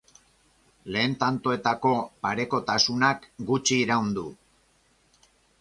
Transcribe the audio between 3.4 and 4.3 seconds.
gutxi iraun du.